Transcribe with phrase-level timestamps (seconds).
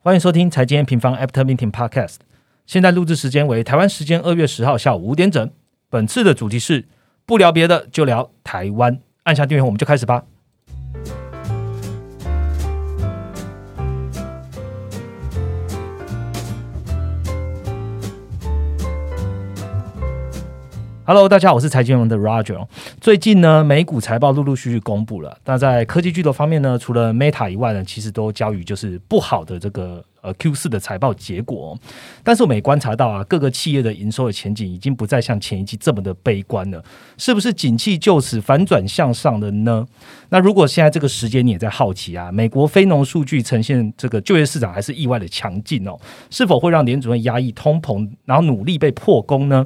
[0.00, 2.18] 欢迎收听财经平方 After Meeting Podcast。
[2.66, 5.50] 现在录制时间为台湾时间二月十号下午五点整。
[5.90, 6.86] 本次的主题是
[7.26, 9.00] 不聊别的，就聊台湾。
[9.24, 10.22] 按下订阅，我们就开始吧。
[21.08, 22.66] Hello，大家好，我是财经王的 Roger。
[23.00, 25.38] 最近呢，美股财报陆陆续续公布了。
[25.46, 31.74] 那在科技巨头方面呢，除了 Meta 以外呢，其实都交于就是不好的这个呃 Q 四的财报结果。
[32.22, 36.84] 但是我们也观察到啊，各个企业的营收的前景已经不再像前一季这么的悲观了。
[37.16, 39.86] 是不是景气就此反转向上的呢？
[40.28, 45.98] 那如果现在这个时间你也在好奇啊，美国非农数据呈现这个就业市场还是意外的强劲哦，
[46.28, 49.64] 是否会让联储会压抑通膨，然后努力被破功呢？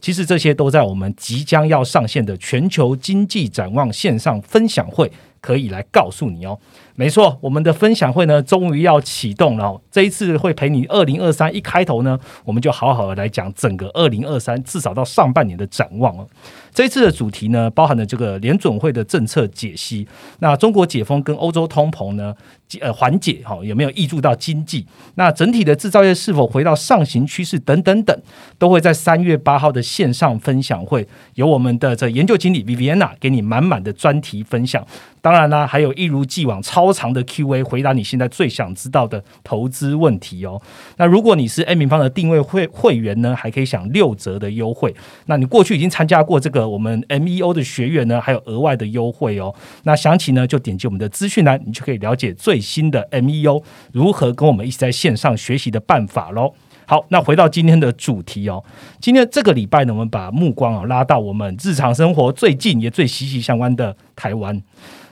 [0.00, 6.58] 其实这些都在我们即将要上线的全球经济展望线上分享会可以来告诉你哦。
[6.98, 9.80] 没错，我们的分享会呢，终于要启动了。
[9.88, 16.26] 这一次会陪你二零二三一开头呢，我们就好好的来讲整个二零二三，至少到上半年的展望哦。
[16.74, 20.08] 这一次的主题呢，包含了这个联准会的政策解析，
[20.40, 22.34] 那中国解封跟欧洲通膨呢，
[22.80, 24.84] 呃缓解哈有没有益助到经济？
[25.14, 27.60] 那整体的制造业是否回到上行趋势？
[27.60, 28.20] 等等等，
[28.58, 34.84] 都会在三月八号的线上分享会，由我们的这研究经理 Viviana 给你满满的专题分享。
[35.20, 40.58] 当然啦，还有一如既往超多长的 Q&A，回答你现在最想知道的投资问题哦。
[40.96, 44.94] 那如果你是 A 平方的定位会会员呢，还可以享六折的优惠。
[45.26, 49.54] 那你过去已经参加过这个我们 MEO 的学员呢，还有额外的优惠哦。
[49.82, 56.54] 那详情呢，就点击我们的资讯栏，你就可以了解最新的 MEO 如何跟我们一起在线上学习的办法喽。
[56.86, 58.64] 好，那回到今天的主题哦，
[58.98, 64.58] 今天这个礼拜呢，我们把目光啊拉到我们日常生活最近也最息息相关的台湾。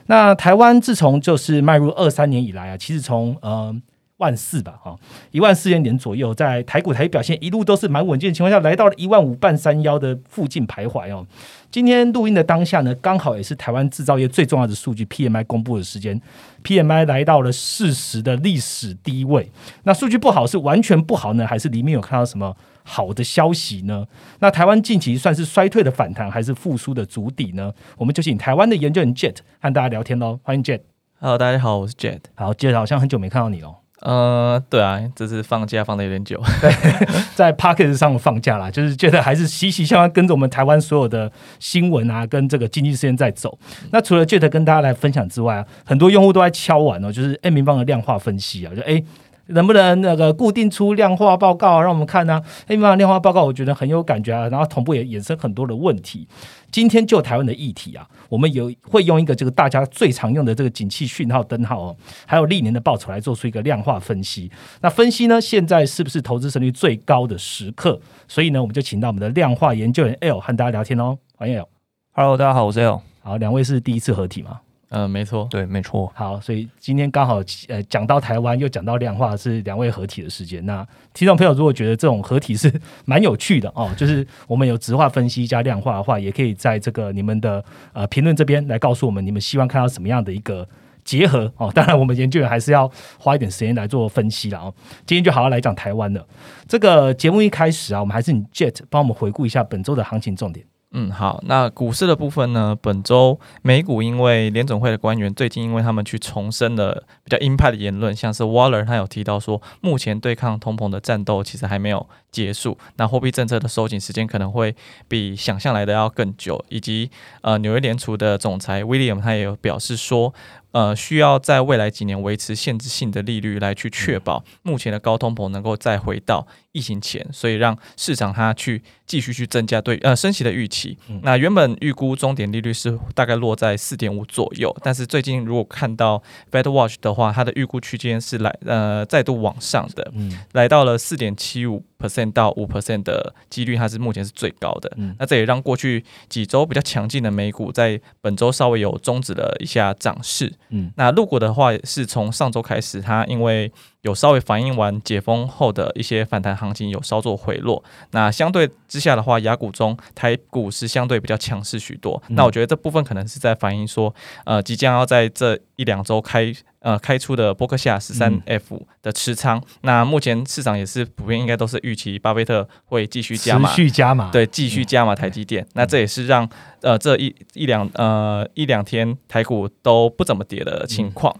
[0.07, 3.75] 那台湾自从就是迈入二三年以来啊，其实从呃
[4.17, 4.95] 万四吧哈，
[5.29, 11.25] 一万四千点左右，在台股台表现一路都是蛮稳健的情况下，来到了一万五半山腰的附近徘徊哦。
[11.69, 16.19] 今天录音的当下呢，刚好也是台湾制造业最重要的数据 PMI 公布的时间
[16.63, 19.51] ，PMI 来到了四十的历史低位。
[19.83, 22.55] 那数据不好是完全不好呢，还是里面有看到什么？
[22.89, 24.05] 好的消息呢？
[24.39, 27.73] 那台湾近期算是衰退的反弹，还是复苏的足底呢？
[27.97, 30.39] 我们就请台湾的研究员 Jet 和大家聊天喽。
[30.41, 30.79] 欢迎 Jet。
[31.19, 32.19] Hello，大家好，我是 Jet。
[32.35, 33.75] 好，Jet 好像很久没看到你哦。
[33.99, 36.41] 呃，对啊，这次放假放的有点久。
[36.61, 36.71] 对，
[37.35, 43.59] 在 p a c k e t 上放假啦，就是觉得还是息息相关，跟着我们台湾所有的新闻啊，跟这个经济事件在走。
[43.91, 49.03] 那除了 Jet 跟大家来分享之外啊，很多用户都在敲碗哦，就是 A 明方的量化分析啊，就哎。
[49.47, 52.41] 能不能那个固定出量化报告让我们看呢？
[52.67, 56.27] 黑马量化报告我觉得很有感觉啊，然后同步也衍生很多的问题。
[56.69, 64.51] 今天就台湾的议题啊，我们有会用一个这个大家最常用的这个景气讯号灯号哦，还有历年的报酬来做出一个量化分析。
[64.81, 67.99] 那分析呢，现在是不是投资胜率最高的时刻？
[68.27, 71.17] 所以呢，我们就请到我们的量化研究员 L 和大家聊天哦。
[71.35, 73.01] 欢迎 L，Hello，大家好，我是 L。
[73.21, 74.59] 好，两位是第一次合体吗？
[74.89, 76.09] 嗯，没错，对，没错。
[76.15, 80.65] 好，所以今天刚好呃讲到台湾，又讲到量化，是两位合体的时间。
[80.65, 82.71] 那听众朋友如果觉得这种合体是
[83.03, 90.65] 蛮有趣的哦，就是我们有直化分析加量化的话，也可以在这个你们的呃评论这边来告诉我们，你们希望看到什么样的一个
[91.03, 91.69] 结合哦。
[91.75, 92.89] 当然，我们研究员还是要
[93.19, 94.73] 花一点时间来做分析了哦。
[95.05, 96.25] 今天就好好来讲台湾的。
[96.65, 100.65] 这个节目一开始啊，我们还是你 Jet 帮我们回顾一下本周的行情重点。
[100.99, 102.75] 嗯，好，那股市的部分呢？
[102.81, 114.75] 本周美股因为联总会的官员最近因为他们去重申了比较鹰派的言论，像是 Waller 他有提到说，目前对抗通膨的战斗其实还没有结束，那货币政策的收紧时间可能会
[115.07, 120.33] 比想象来的要更久，以及呃纽约联储的总裁 William 他也有表示说。
[120.77, 130.95] 呃，需要在未来几年维持限制性的利率来去确保目前的高通膨能够再回到疫情前，所以让市场它去继续去增加对呃升息的预期。
[131.23, 136.21] 那原本预估终点利率是大概落在四点五左右，但是最近如果看到
[136.51, 140.13] Fed Watch 的话，它的预估区间是来呃再度往上的，
[140.51, 141.83] 来到了四点七五。
[141.97, 144.87] percent 到五 percent 的几率，它是目前是最高的。
[145.17, 150.53] 那这也让过去几周比较强劲的美股，在本周稍微有终止了一下涨势。
[150.69, 153.71] 嗯，那入股的话，是从上周开始，它因为
[154.01, 157.83] 有稍微反映完解封后的一些反弹行情，有稍作回落。
[158.11, 162.21] 那相对之下的话，雅股中台股是相对比较强势许多。
[162.29, 164.13] 那我觉得这部分可能是在反映说，
[164.45, 166.53] 呃，即将要在这一两周开。
[166.79, 175.67] 呃，开出的波克夏十三 F 的持仓，那目前市场也是普遍应该都是预期巴菲特会继续加码，持续加码，对，继续加码台积电。
[175.73, 176.47] 那这也是让
[176.81, 181.35] 呃这一一两呃一两天台股都不怎么跌的情况。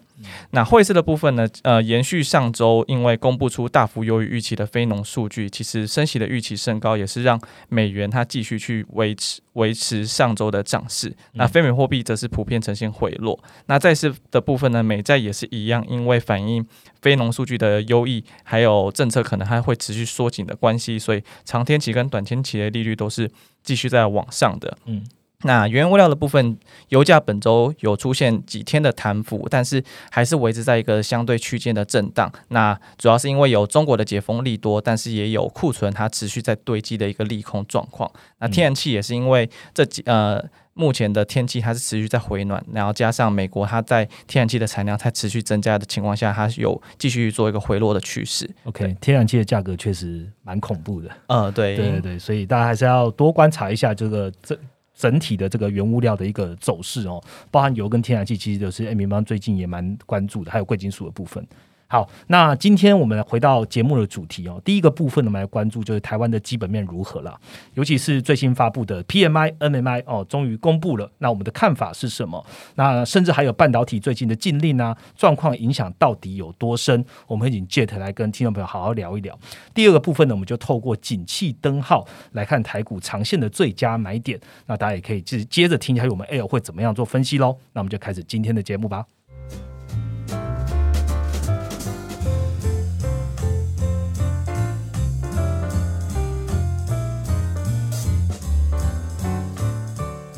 [0.51, 1.47] 那汇市的部分呢？
[1.61, 11.15] 呃，延续上周因为公布出大幅优于预期的非农数据，其实升息的预期升高，也是让美元它继续去维持维持上周的涨势。
[11.33, 13.39] 那非美货币则是普遍呈现回落。
[13.67, 14.81] 那债市的部分呢？
[14.81, 16.65] 美债也是一样，因为反映
[17.01, 23.29] 非农数据的优异，还有政策可能还会持续缩紧的关系，所以长天期跟短天期的利率都是
[23.63, 24.77] 继续在往上的。
[24.85, 25.03] 嗯。
[25.43, 26.57] 那原物料的部分，
[26.89, 32.31] 油价本周有出现几天的弹幅，但是还是维持在一个相对区间的震荡。
[32.47, 38.11] 那主要是因为有中国的解封利多，但是也有库存它持续在堆积的一个利空状况。
[38.39, 40.43] 那天然气也是因为这几呃
[40.73, 48.49] 目前的天气它是持续在回暖，然后加上美国它在天然气的产量在持续增加的情况下，它有继续做一个回落的趋势。
[48.63, 51.11] OK，天然气的价格确实蛮恐怖的。
[51.27, 54.57] 呃，对对对，所以大家还是要多观察一下这个这。
[54.97, 61.45] 整体的这个原物料的一个走势哦，包含油跟天然气，其实都是 A 米方最近也蛮关注的，还有贵金属的部分。
[61.89, 64.61] 好，那今天我们回到节目的主题哦。
[64.65, 67.39] 第一个部分呢，我们来关注就是台湾的基本面如何了，
[67.75, 71.09] 尤其是最新发布的 PMI、NMI 哦，终于公布了。
[71.19, 72.45] 那我们的看法是什么？
[72.75, 77.05] 那甚至还有半导体最近的禁令啊，状况影响到底有多深？
[77.25, 79.39] 我们会请 Jet 来跟听众朋友好好聊一聊。
[79.73, 84.37] 第二个部分呢，我们就透过景气灯号来看台股长线的最佳买点。
[84.65, 87.57] 那大家也可以接接着听一下我们 L 会怎么样做分析喽。
[87.71, 89.05] 那我们就开始今天的节目吧。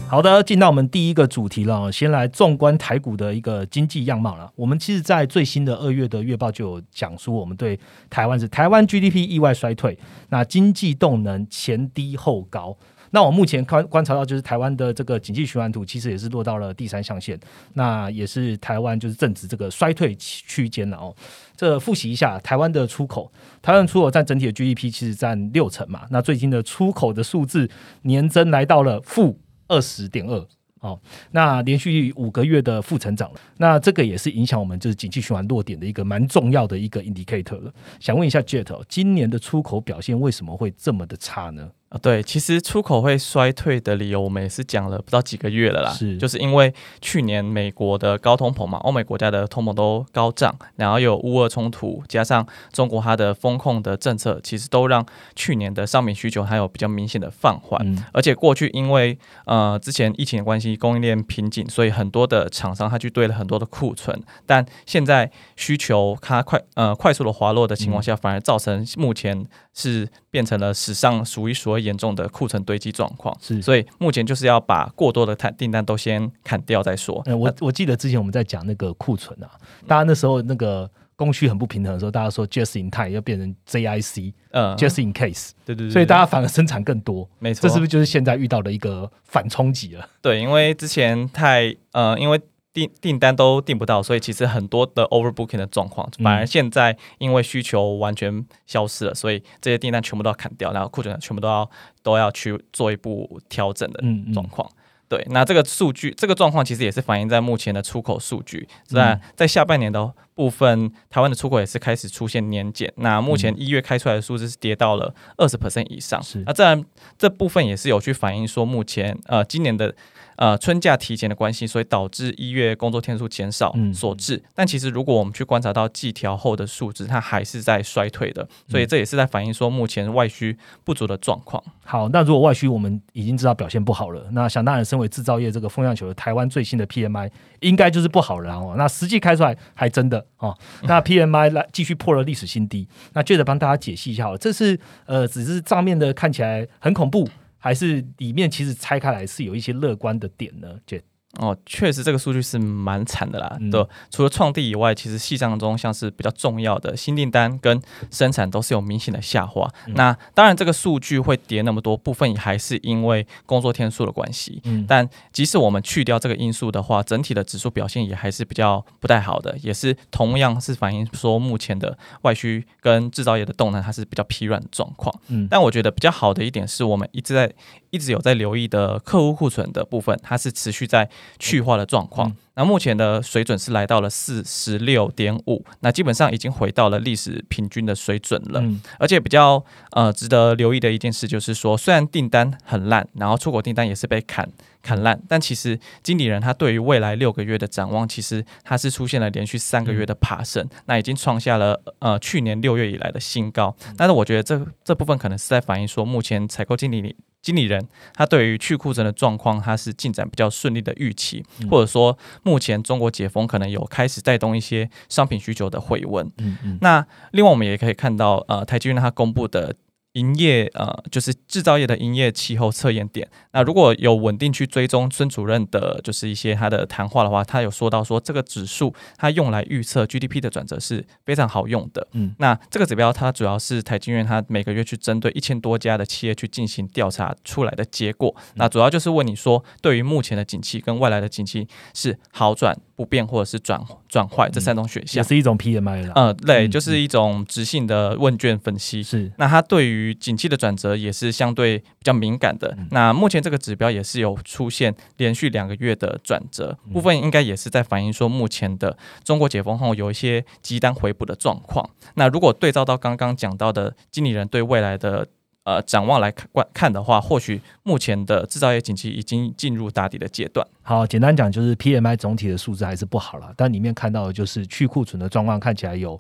[0.10, 1.92] 好的，进到我们第一个主题了。
[1.92, 4.52] 先来纵观台股的一个经济样貌了。
[4.56, 7.80] 我们其实，在最新的二月的月报就有讲述，我们对
[8.10, 9.96] 台湾是台湾 GDP 意外衰退，
[10.30, 12.76] 那经济动能前低后高。
[13.12, 17.40] 那我目前观观察到，就是台湾的这个经济循环图，其实也是落到了第三象限，
[17.74, 21.16] 那也是台湾就是正值这个衰退区间了哦。
[21.56, 26.08] 这复习一下，台湾的出口，台湾出口占整体的 GDP 其实占六成嘛。
[26.10, 27.70] 那最近的出口的数字
[28.02, 29.38] 年增来到了负。
[29.70, 30.46] 二十点二，
[30.82, 31.00] 哦，
[31.32, 37.74] 那连续五个月的负成长，那这个也是影响我们就是景气循环落点的一个蛮重要的一个 indicator 了。
[38.02, 41.72] 想问一下 Jet，今年的出口表现为什么会这么的差呢？
[41.90, 45.92] 啊，对，其实出口会衰退的理由，我们也是讲了不到几个月了啦。
[45.92, 46.72] 是，就是因为
[47.02, 55.04] 去年美国的高通膨嘛，欧美国家的通膨都高涨，然后有乌俄冲突，加上中国它的风控的政策，其实都让
[55.36, 57.84] 去年的商品需求还有比较明显的放缓。
[58.14, 64.16] 而且过去因为呃之前疫情的关系，供应链瓶颈，所以很多的厂商他去堆了很多的库存，
[64.46, 69.44] 但现在需求它快呃快速的滑落的情况下，反而造成目前
[69.74, 71.79] 是变成了史上数一数二。
[71.80, 77.24] 严重的库存堆积状况，是，所以目前就是要把过多的碳订单都先砍掉再说。
[77.28, 79.50] 我我记得之前我们在讲那个库存啊，
[79.88, 90.08] 大家那时候那个供需很不平衡的时候，大家说 just in time 要变成 JIC，嗯，just in case，对对对，所以大家反而生产更多，没错，这是不是就是现在遇到的一个反冲击了？
[90.22, 92.40] 对，因为之前太呃，因为。
[92.80, 101.70] 订订单都订不到，所以其实很多的 overbooking 的状况，反而现在因为需求完全消失了，所以这些订单全部都要砍掉，然后库存全部都要
[102.02, 104.02] 都要去做一步调整的
[104.34, 104.70] 状况。
[105.08, 112.94] 对，那这个数据这个状况其实也是反映在目前的出口数据，在在下半年的部分，台湾的出口也是开始出现年减。
[112.98, 116.86] 那目前一月开出来的数字是跌到了二十 percent 以上，是那自然
[117.18, 119.94] 这部分也是有去反映说目前呃今年的。
[120.40, 124.42] 呃，春假提前的关系，所以导致一月工作天数减少所致。
[124.56, 131.62] 但其实如果我们去观察到季调后的数值，它还是在衰退的，所以这也是在反映说目前外需不足的状况。
[131.84, 137.30] 好，那如果外需我们已经知道表现不好了，那想当然，身为制造业这个风向球的台湾最新的 PMI
[137.60, 138.76] 应该就是不好了哦。
[138.78, 142.88] 那实际开出来还真的哦， 那 PMI 来继续破了历史新低。
[143.12, 147.28] 那接着帮大家解析一下，这是呃，只是账面的看起来很恐怖。
[147.60, 150.98] 还是里面其实拆开来是有一些乐观的点呢，就。
[151.38, 153.56] 哦，确实这个数据是蛮惨的啦。
[153.72, 159.70] 对，除了创地以外，其实细账中像是比较重要的新订单跟生产都是有明显的下滑。
[159.90, 164.60] 那当然，这个数据会跌那么多，部分也还是因为工作天数的关系。
[164.66, 175.16] 嗯，但即使我们去掉这个因素的话，整体的指数表现也还是比较不太好的，也是同样是反映说目前的外需跟制造业的动能它是比较疲软的状况。
[175.28, 177.54] 嗯，但我觉得比较好的一点是我们一直在
[177.92, 181.08] 一直有在留意的客户库存的部分，它是持续在。
[181.38, 182.36] 去化的状况。
[182.56, 188.64] 那目前的水准是来到了四十六点五，那基本上已经回到了历史平均的水准了。
[188.98, 194.50] 而且比较呃值得留意的一件事就是说，虽然订单很烂，然后出口订单也是被砍
[194.82, 203.76] 砍烂，但其实经理人他对于未来六个月的展望，其实他是出现了连续三个月的爬升，那已经创下了呃去年六月以来的新高。
[203.96, 216.26] 但是我觉得这这部分可能是在反映说，目前采购经理经理人他对于去库存的状况，他是进展比较顺利的预期，或者说目前中国解封可能有开始带动一些商品需求的回温。
[216.38, 216.78] 嗯嗯。
[216.82, 219.76] 那另外我们也可以看到，呃，台积电它公布的。
[220.14, 223.30] 营业呃，就是制造业的营业气候测验点。
[223.52, 232.08] 那如果有稳定去追踪孙主任的，就是一些他的谈话的话，他有说到说这个指数，它用来预测 GDP 的转折是非常好用的。
[232.14, 238.36] 嗯，那这个指标它主要是台积院它每个月去针对一千多家的企业去进行调查出来的结果。
[238.56, 242.76] 那主要就是问你说，对于目前的景气跟未来的景气是好转。
[243.00, 246.12] 不变或者是转转坏这三种选项，也是一种 PMI 了。
[246.18, 249.02] 嗯，对，就是一种直性的问卷分析。
[249.02, 252.78] 是，那它对于景气的转折也是相对比较敏感的。
[252.92, 261.90] 那目前这个指标也是有出现连续两个月的转折，部分应该也是在反映说目前的中国解封后有一些急单回补的状况。
[262.16, 265.26] 那如果对照到刚刚讲到的经理人对未来的。
[265.66, 270.66] 呃，展望来看看的话，或许目前的制造业景气已经进入打底的阶段。
[270.82, 276.20] 好，简单讲就是 P M I 总体的数字还是不好了，但里面看到的就是去库存的状况看起来有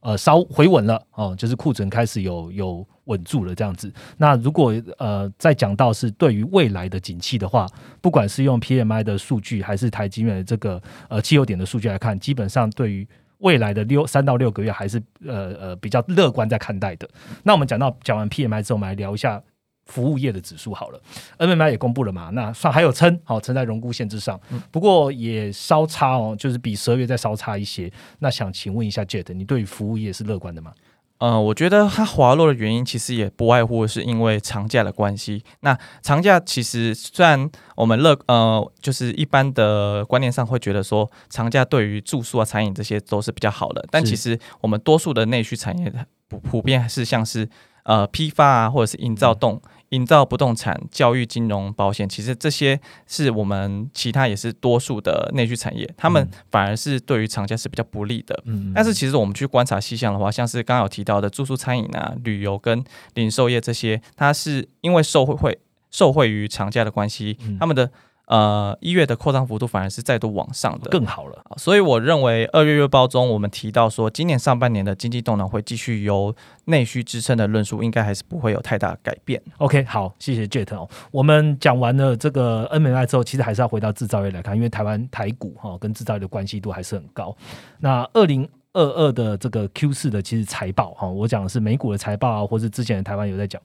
[0.00, 3.90] 呃稍回稳了哦，就是库存开始有有稳住了这样子。
[4.18, 7.66] 那如果呃再讲到是对于未来的景气的话，
[8.02, 13.06] 不管是用 P M I 的数据还是台积电的这个呃汽油点的数据来看，基本上对于
[13.40, 17.08] 未来的六三到六个月还是呃呃比较乐观在看待的。
[17.42, 19.42] 那我们讲到讲完 PMI 之后，我们来聊一下
[19.86, 21.00] 服务业的指数好了。
[21.38, 27.90] NMI 也公布了嘛，那算还有撑，好撑在荣枯线之上，不过也稍差哦，就是比十二月再稍差一些。
[28.20, 30.72] 那想请问一下 Jet，你对服务业是乐观的吗？
[31.20, 35.44] 嗯，我觉得它滑落的原因其实也不外乎是因为长假的关系。
[35.60, 45.92] 那长假其实虽然我们乐呃，就是一般的观念上会觉得说长假对于住宿啊、餐饮这些都是比较好的，但其实我们多数的内需产业
[46.28, 47.46] 普普遍是像是
[47.84, 49.60] 呃批发啊，或者是营造动。
[49.90, 58.40] 营造、不动产、教育、金融、保险，其实这些是我们其他也是多数的内需产业，他们反而是对于厂家是比较不利的。
[58.46, 62.84] 嗯，但是其实我们去观察细项的话，像是刚刚有提到的住宿、餐饮啊、旅游跟
[63.14, 65.58] 零售业这些，它是因为受惠会
[65.90, 67.90] 受惠于厂家的关系，他们的。
[68.30, 71.44] 呃，一月的扩张幅度反而是再度往上的，更好了。
[71.56, 76.32] 所以我认为二月月报中我们提到说，今年上半年的经济动能会继续由
[76.66, 79.42] 内需支撑的论述，应该还是不会有太大改变。
[79.58, 80.88] OK，好，谢谢 Jet 哦。
[81.10, 87.36] 我们讲完了这个 NMI 之后，其实还是要回到制造业来看，因为台湾台股哈跟制造业的关系度还是很高。
[87.80, 88.48] 那二零。
[88.72, 93.60] 二二的这个 Q 四的其实财报哈，我讲的是美股的财报啊，或是之前的台湾有在讲，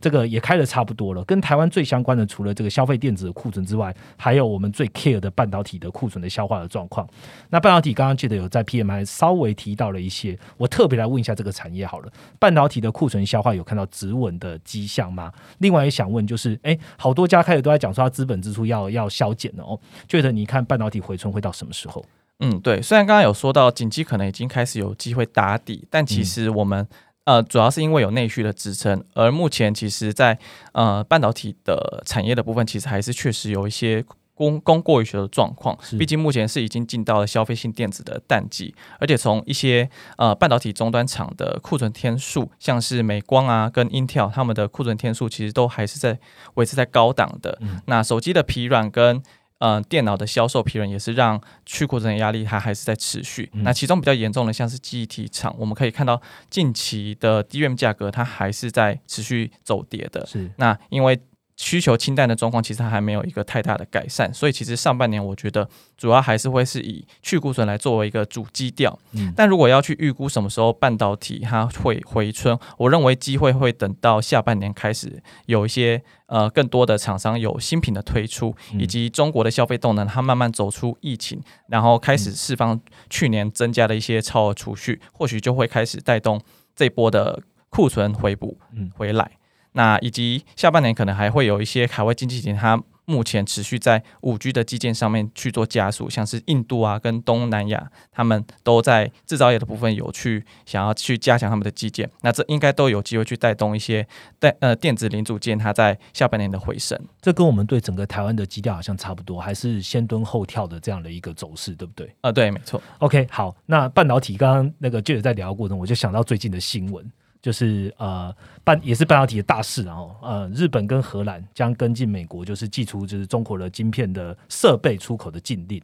[0.00, 1.22] 这个也开的差不多了。
[1.22, 7.08] 跟台湾最相关的，除了这个消费电子的库存之外，还有我们最 care 的半导体的库存的消化的状况。
[7.50, 12.10] 那半导体刚刚记得有在 PMI 稍微提到了一些，我特别来问一下这个产业好了，
[12.40, 15.32] 半导体的库存消化有看到止稳的迹象吗？
[15.58, 22.04] 另外也想问就是，哎，好多家开始都在讲说它资本支出要要削减了哦，觉得你看半导体回春会到什么时候？
[22.40, 26.86] 嗯，对，虽然刚刚有说到景气可能已经开始有机会打底，但其实我们
[27.24, 30.38] 呃主要是因为有内需的支撑，而目前其实在
[30.72, 34.04] 呃半导体的产业的部分，其实还是确实有一些
[34.34, 35.76] 供供过于求的状况。
[35.98, 46.16] 毕竟目前是已经进到了消费性电子的淡季，而且从一些呃半导体终端厂的库存天数，像是美光啊跟 Intel 他们的库存天数，其实都还是在
[46.54, 47.58] 维持在高档的。
[47.86, 49.20] 那手机的疲软跟
[49.58, 53.50] 嗯，电脑的销售疲软也是让去库存的压力它还是在持续。
[53.52, 60.26] 那其中比较严重的像是记忆体厂，我们可以看到近期的 DRAM 价格它还是在持续走跌的。
[60.26, 61.18] 是，那因为。
[61.58, 68.96] 需求清淡的状况其实还没有一个太大的改善，所以其实上半年我觉得主要还是会是以去库存来作为一个主基调。
[69.12, 86.40] 嗯，但如果要去预估什么时候半导体它会回春，我认为机会会等到下半年开始有一些呃更多的厂商有新品的推出，以及中国的消费动能它慢慢走出疫情，然后开始释放去年增加的一些超额储蓄，或许就会开始带动
[86.76, 89.32] 这波的库存回补嗯回来。
[89.78, 104.04] 那以及下半年可能还会有一些海外经济体，它目前持续在五 G 的基建上面去做加速，像是印度啊跟东南亚，他们都在制造业的部分有去想要去加强他们的基建，那这应该都有机会去带动一些
[104.40, 107.00] 带呃电子零组件它在下半年的回升。
[107.22, 112.12] 这跟我们对整个台湾的基调好像差不多，还是先蹲后跳的这样的一个走势，对不对？
[112.22, 112.82] 呃，对，没错。
[112.98, 117.08] OK，好，那半导体刚刚那个记者在聊过程，我就想到最近的新闻，
[117.40, 125.80] 就是呃半也是半导体的大事，然后呃日本跟荷兰将跟进美国，就是寄出就是中国的晶片的设备出口的禁令。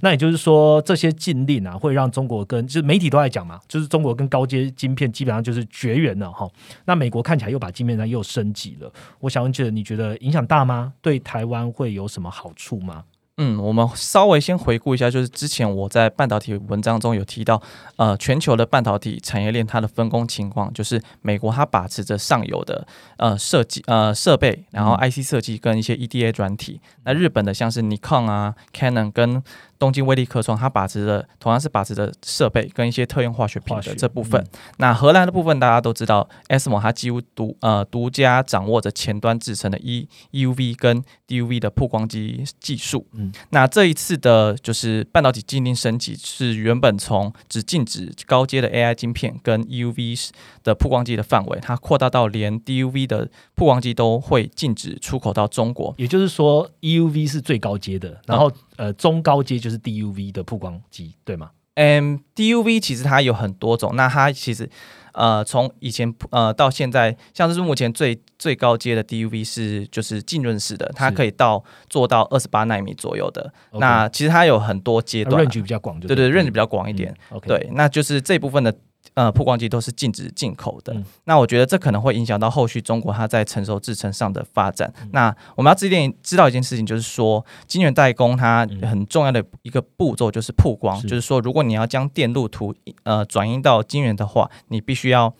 [0.00, 6.46] 那也就是说，这些禁令啊，会让中国跟就是媒体都在讲嘛，就是中国跟高阶晶片基本上就是绝缘了哈。
[6.84, 10.92] 那美国看起来又把晶片呢又升级了，我想问觉得你觉得影响大吗？
[11.00, 13.04] 对台湾会有什么好处吗？
[13.38, 17.60] 嗯，我们稍微先回顾一下，就是之前我在半导体文章中有提到，
[17.96, 22.86] 呃，全球的半导体产业链它的分工情况，就是美国它把持着上游的
[23.18, 29.42] 呃设计呃设备，然后 IC 设计跟一些 EDA 软体，那日本的像是 Nikon 啊、Canon 跟
[29.78, 34.44] 东京威力科创，它把持的同样是把持的设备跟一些特用化学品的这部分。
[34.78, 43.06] 那荷兰的部分大家都知道，ASML 它几乎独呃独家掌握着前端制成的 E EUV 跟 DUV 的曝光机技术。
[43.12, 50.30] 嗯那这一次的就是半导体禁令升级，是原本从只禁止高阶的 AI 晶片跟 EUV
[50.62, 55.94] 的曝光机的范围，它扩大到连 DUV 的曝光机都会禁止出口到中国。
[55.98, 61.50] 也就是说，EUV 是最高阶的，然后、呃中高阶就是 DUV 的曝光机，对吗？
[61.74, 64.66] 嗯，DUV 其实它有很多种，那它其实
[65.12, 73.52] 呃从以前呃到现在，像是目前最最高阶的 DUV 是就是浸润式的，它可以到做到二十八纳米左右的。
[73.72, 77.14] 那其实它有很多阶段比较广对对对，range 比较广一点。
[77.42, 78.74] 对，那就是这部分的
[79.16, 80.94] 呃曝光机都是禁止进口的。
[80.94, 84.92] 嗯那我觉得这可能会影响到后续中国它在成熟制程上的发展。
[85.02, 95.34] 嗯那我们要知点知道一件事情，就是说晶圆代工它嗯很重要的一个步骤就是曝光，是就是说如果你要将电路图呃转移到晶圆的话，你必须要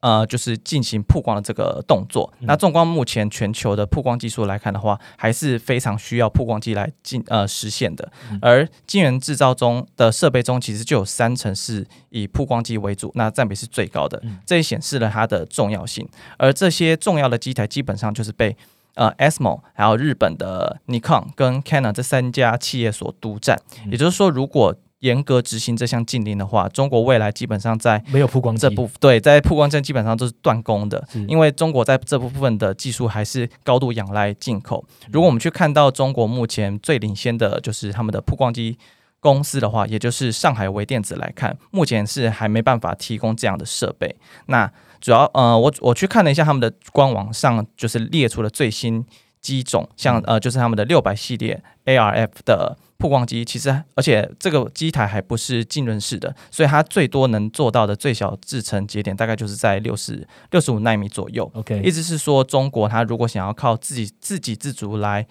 [0.00, 2.32] 呃就是进行曝光的这个动作。
[2.38, 8.12] 嗯那纵观目前全球的曝光技术来看的话，还是非常需要曝光机来进呃实现的。
[8.30, 14.38] 嗯而晶圆制造中的设备中，其实就有三成是以曝光机为主，那占比是最高的嗯。
[14.46, 16.08] 这也显示了它的重要性。
[16.36, 18.56] 而这些重要的机台基本上就是被
[18.94, 23.58] 呃 ASML 还有日本的 Nikon 跟 Canon 这三家企业所独占。
[23.84, 34.82] 嗯也就是说，如果严格执行这项禁令的话，中国未来基本上在没有曝光机这部对在曝光针基本上都是断供的，因为中国在这部分的技术还是高度仰赖进口。
[35.12, 38.78] 如果我们去看到中国目前最领先的就是他们的曝光机。
[39.24, 44.14] 公司的话，也就是上海微电子来看，目前是还没办法提供这样的设备。
[44.48, 49.02] 那主要呃，我我去看了一下他们的官网上，就是列出了最新
[49.40, 61.50] 机种，像呃，就是他们的六百系列 ARF 的曝光机，其实而且这个机台还不是浸润式的，所以它最多能做到的最小制程节点大概就是在六十六十五纳米左右。
[61.54, 65.26] OK，意思是说，中国它如果想要靠自己自给自足来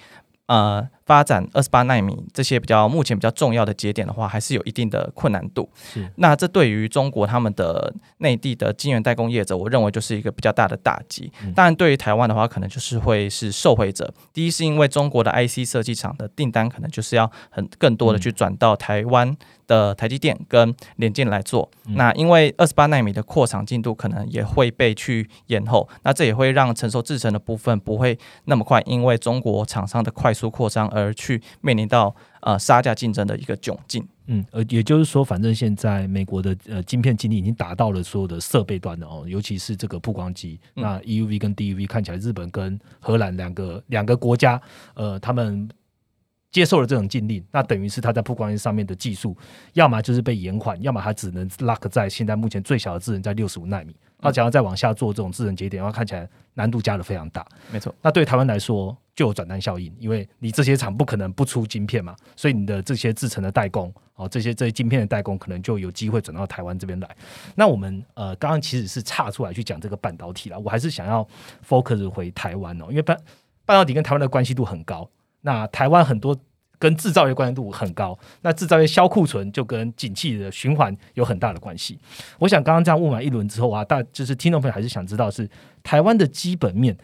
[0.47, 5.69] 呃发展二十八纳米这些比较目前比较重要的节点的话，还是有一定的困难度。
[5.75, 11.53] 是那这对于中国他们的内地的晶圆代工业者，我认为就是一个比较大的打击嗯。
[11.53, 14.13] 当然，对于台湾的话，可能就是会是受惠者。
[14.33, 19.35] 第一，是因为中国的 IC 设计厂的订单可能就是要很更多的去转到台湾
[19.67, 21.69] 的台积电跟联电来做。
[21.87, 34.07] 嗯那因为二十八纳米的扩厂进度可能也会被去延后，那这也会让成熟制程的部分不会那么快，因为中国厂商的快速扩张而去面临到呃杀价竞争的一个窘境。
[34.27, 40.59] 嗯，呃，也就是说，反正现在美国的呃晶片禁令已经达到了所有的设备端了哦，尤其是这个曝光机。
[40.75, 44.61] 嗯那 EUV 跟 DUV 看起来，日本跟荷兰两个两个国家，
[44.93, 45.67] 呃，他们
[46.51, 49.35] 接受了这种禁令，那等于是它在曝光机上面的技术，
[49.73, 53.93] 要么就是被延缓，要么它只能 lock 在现在目前最小的智能在六十五纳米。
[54.19, 57.45] 它想要再往下做这种智能节点，的话看起来难度加的非常大。
[57.73, 67.15] 没错，那对台湾来说就有转单效应，因为你这些厂不可能不出晶片嘛，所以你的这些制成的代工，哦，这些这些晶片的代工可能就有机会转到台湾这边来。
[67.55, 71.27] 那我们呃刚刚其实是岔出来去讲这个半导体了，我还是想要
[71.67, 73.17] focus 回台湾哦，因为半
[73.65, 75.09] 半导体跟台湾的关系度很高，
[75.41, 76.37] 那台湾很多。
[76.79, 81.97] 跟制造业关系度很高，那制造业销库存就跟景气的循环有很大的关系。
[82.37, 85.49] 我想刚刚这样问完一轮之后啊，大就是听众朋友还是想知道是
[85.81, 86.97] 台湾的基本面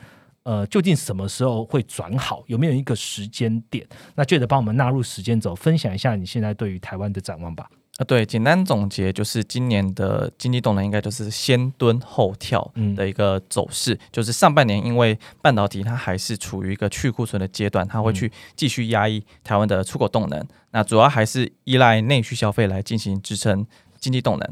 [0.44, 2.44] 呃，究竟什么时候会转好？
[2.48, 3.86] 有没有一个时间点？
[4.16, 7.70] 那记得帮我们纳入时间轴，分享一下你现在对于台湾的展望吧。
[7.98, 23.68] 啊，对，简单总结就是今年的经济动能应该就是先蹲后跳的一个走势，就是上半年因为半导体它还是处于一个去库存的阶段，它会去继续压抑台湾的出口动能，那主要还是依赖内需消费来进行支撑
[24.00, 24.50] 经济动能。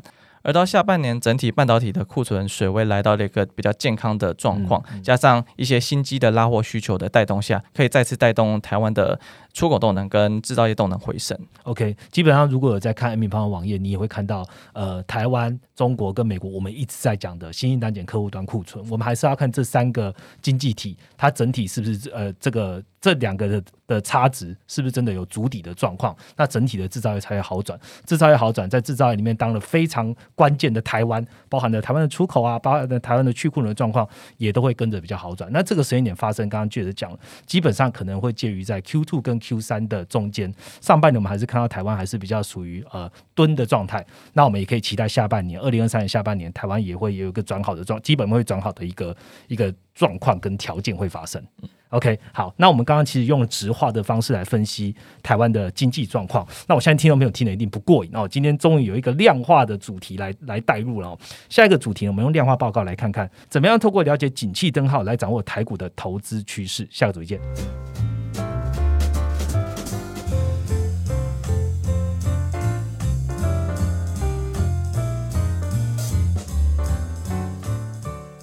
[0.47, 9.19] 而到下半年，整体半导体的库存水位来到了一个比较健康的状况，加上一些新机的拉货需求的带动下，可以再次带动台湾的
[9.57, 11.35] 出口动能跟制造业动能回升。
[11.63, 22.83] OK，基本上如果有在看 M 平方的网页，你也会看到，呃，台湾、中国跟美国，我们一直在讲的新兴单减客户端库存，我们还是要看这三个经济体，它整体是不是呃这个。
[22.99, 26.17] 这两个的的差值是不是真的有足底的状况？
[26.35, 27.79] 那整体的制造业才会好转。
[28.05, 34.05] 制造业好转，在制造业里面当了非常关键的台湾，包含了台湾的出口啊，包含了台湾的去库存的状况，
[34.37, 35.49] 也都会跟着比较好转。
[35.53, 40.53] 那这个时间点发生，刚刚确实讲了，基本上可能会介于在 Q two 跟 Q 三的中间。
[40.81, 44.05] 上半年我们还是看到台湾还是比较属于呃蹲的状态。
[44.33, 49.15] 那我们也可以期待下半年，二零二三年下半年，台湾也会有一个转好的状，基本会转好的一个
[49.47, 51.41] 一个状况跟条件会发生。
[51.89, 56.45] OK，好，那我们刚刚其实用直化的方式来分析台湾的经济状况。
[56.67, 58.27] 那我相信听众朋友听的一定不过瘾哦。
[58.27, 61.17] 今天终于有一个量化的主题来来带入了。
[61.47, 66.86] 下一个主题，我们用量化报告来看看，怎么样透过了解景气灯号来掌握台股的投资趋势。
[66.91, 68.16] 下个主题见。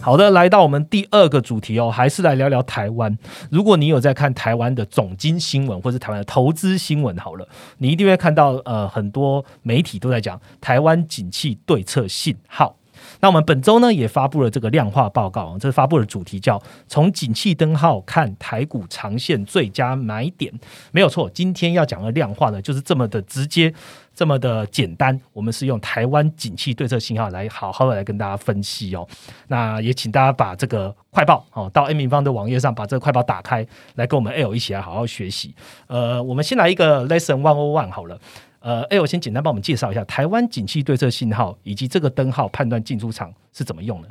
[0.04, 3.16] 好的，来到我们第二个主题哦，还是来聊聊台湾。
[3.50, 12.76] 如果你有在看台湾的总经新闻，或是台湾的投资新闻，好了，你一定会看到呃，很多媒体都在讲台湾景气对策信号。
[13.24, 20.52] 那我们本周呢也发布了这个量化报告，这发布的主题叫“从景气灯号看台股长线最佳买点”，
[20.92, 21.30] 没有错。
[21.30, 23.72] 今天要讲的量化呢，就是这么的直接。
[24.14, 29.04] 这么的简单，我们是用台湾景气对策信号来好好的来跟大家分析哦。
[29.48, 35.52] 那也请大家把这个快报哦，到 A 平方的网页上把这个快报打开，来跟我们 L 一起来好好学习。
[35.88, 38.16] 呃，我们先来一个 Lesson One O One 好了。
[38.64, 44.08] 呃哎，我先简单帮我们介绍一下台湾景气对策信号以及这个灯号判断进出场是怎么用的。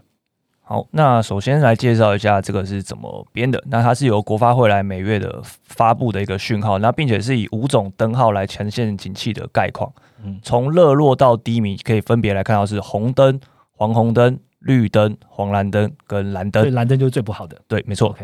[0.62, 3.62] 好，那首先来介绍一下这个是怎么编的。
[3.66, 9.92] 那它是由国发会来每月的发布的一个讯号，那并且是以五种灯号来呈现景气的概况。
[10.24, 13.40] 嗯，从热落到低迷，可以分别来看到是红灯、
[13.72, 16.72] 黄红灯、绿灯、黄蓝灯跟蓝灯。
[16.74, 17.60] 蓝灯就是最不好的。
[17.68, 18.16] 对，没错。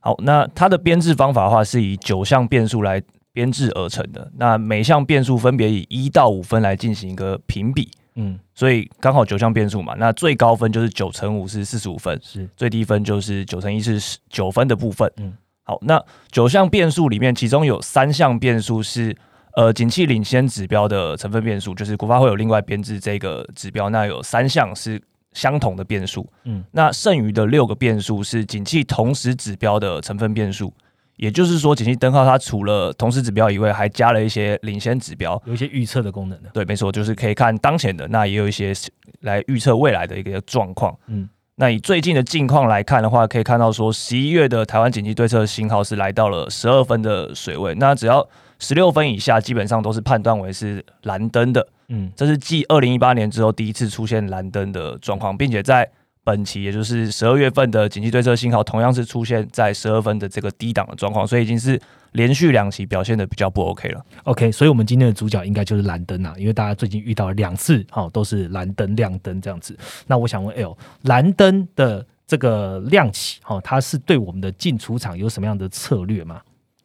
[0.00, 3.00] 好，那它的编制方法的话，是以九项变数来
[3.34, 4.32] 编制而成的。
[4.38, 7.90] 那每项变数分别以一到五分来进行一个评比。
[8.14, 15.10] 嗯，所以刚好九项变数嘛，那最高分就是九乘五是四十五分，是最低分就是九乘一是十九分的部分。
[15.16, 15.32] 嗯，
[15.64, 19.16] 好，那九项变数里面，其中有三项变数是
[19.56, 26.24] 呃景气领先指标的成分变数，就是国发会有另外编制这个指标，那有三项是相同的变数。
[26.44, 30.72] 嗯，那剩余的六个变数是景气同时指标的成分变数。
[31.16, 36.50] 也就是说，景气灯号它除了同时指标以外，还加了一些领先指标，有一些预测的功能的。
[36.52, 38.72] 对，没错，就是可以看当前的，那也有一些
[39.20, 40.96] 来预测未来的一个状况。
[41.06, 48.26] 嗯，那以最近的近况来看的话，可以看到说，十一月的台湾景气对策信号是来到了十二分的水位，那只要
[48.58, 51.66] 十六分以下，基本上都是判断为是蓝灯的。
[51.88, 55.88] 嗯，这是继二零一八年之后第一次出现蓝灯的状况，并且在。
[56.24, 61.78] 本期也就是十二月份的景气对策信号，同样是出现在十二分的这个低档的状况，所以已经是
[62.12, 64.02] 连续两期表现的比较不 OK 了。
[64.24, 69.78] OK，所以我们今天的主角应该就是蓝灯啊，因为大家最近遇到了两次，哈，都是蓝灯亮灯这样子。
[70.06, 76.40] 那我想问 L，蓝灯的这个亮起，哈，它是对我们的进出场有什么样的策略吗？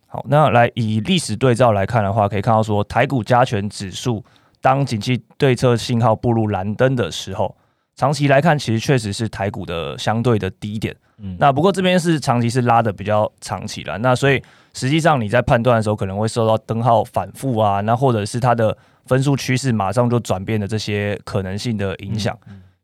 [0.08, 4.22] 好，那来以历史对照来看的话，可以看到说台股加权指数
[4.60, 7.56] 当景气对策信号步入蓝灯的时候。
[8.00, 10.96] 长期来看，其实确实是台股的相对的低点。
[11.18, 13.98] 嗯，那不过这边是长期是拉的比较长期了。
[13.98, 14.42] 那所以
[14.74, 22.34] 实际上你在判断的时候，可能会受到灯号反复啊，那或者是它的分数趋势马上就转变的这些可能性的影响。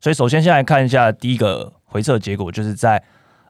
[0.02, 3.02] 所以首先先来看一下第一个回测结果，就是在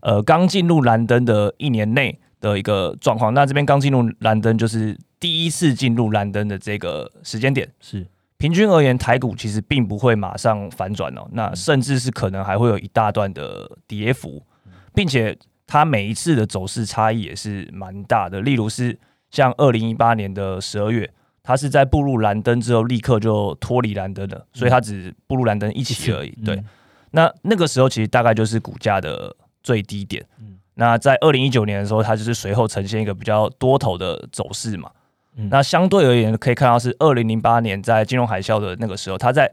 [0.02, 3.34] 呃刚进入蓝灯的一年内的一个状况。
[3.34, 8.06] 那这边刚进入蓝灯，就是第一次进入蓝灯的这个时间点是。
[8.38, 14.42] 平均而言，台股其实并不会马上反转哦，那甚至是可能还会有一大段的跌幅，
[14.94, 18.40] 并且它每一次的走势差异也是蛮大的。
[18.42, 18.98] 例如是
[19.30, 21.10] 像二零一八年的十二月，
[21.42, 26.30] 它是在步入蓝灯之后立刻就脱离蓝灯了，所以它只步入蓝灯一起而已。
[26.44, 26.62] 对，
[27.12, 30.24] 那那个时候其实大概就是股价的最低点。
[30.74, 34.90] 那在二零一九年的时候，它就是随后呈现一个比较多头的走势嘛。
[35.36, 39.50] 嗯那相对而言，可以看到是二零零八年在金融海啸的那个时候，它在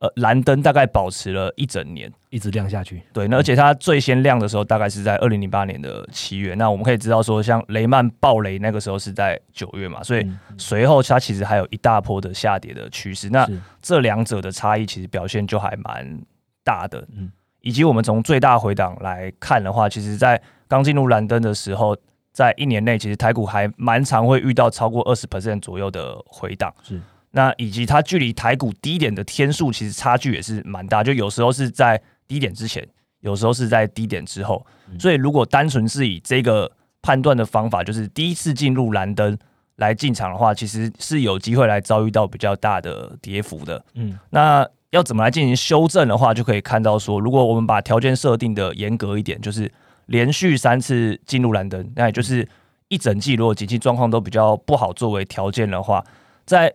[0.00, 2.12] 呃蓝灯大概保持了一整年。
[2.28, 3.00] 一直亮下去。
[3.12, 6.52] 对，那而且它最先亮的时候大概是在二零零八年的七月。
[6.54, 13.30] 那我们可以知道说，像雷曼暴雷那个时候是在九月嘛，所以嗯随后它其实还有一大波的下跌的趋势。
[13.30, 13.48] 那
[13.80, 16.20] 这两者的差异其实表现就还蛮
[16.64, 16.98] 大的。
[17.12, 21.96] 嗯嗯，以及我们从最大回档来看的话，其实在刚进入蓝灯的时候，
[22.34, 26.74] 在一年内，其实台股还蛮常会遇到超过二十 percent 左右的回档。
[26.82, 32.86] 是，那以及它距离台股低点的天数，其实差距也是蛮大，就有时候是在低点之前，
[33.20, 34.66] 有时候是在低点之后。
[34.90, 36.70] 嗯所以如果单纯是以这个
[37.00, 39.38] 判断的方法，就是第一次进入蓝灯
[39.76, 43.84] 来进场的话，其实是有机会来遭遇到比较大的跌幅的。
[43.94, 49.72] 嗯那要怎么来进行修正的话，就可以看到说，如果我们把条件设定的严格一点，就是
[50.06, 52.48] 连续三次进入蓝灯，那也就是
[52.88, 56.04] 一整季如果景气状况都比较不好作为条件的话，
[56.44, 56.72] 在